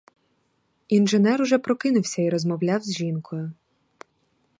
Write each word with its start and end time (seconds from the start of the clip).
Інженер 0.87 1.41
уже 1.41 1.59
прокинувся 1.59 2.21
і 2.21 2.29
розмовляв 2.29 2.83
з 2.83 2.93
жінкою. 2.97 3.51